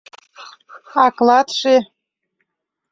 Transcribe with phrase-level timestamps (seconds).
[1.03, 1.75] А клатше